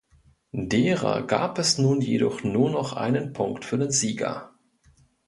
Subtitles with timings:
[0.55, 4.49] Derer gab es nun jedoch nur noch einen Punkt für den Sieger.